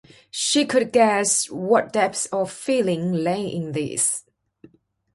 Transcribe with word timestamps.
She 0.31 0.65
could 0.65 0.91
guess 0.91 1.45
what 1.51 1.93
depth 1.93 2.25
of 2.33 2.51
feeling 2.51 3.11
lay 3.13 3.45
in 3.45 3.71
this. 3.73 4.23